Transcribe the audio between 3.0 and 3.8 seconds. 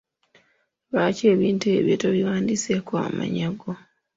mannya go.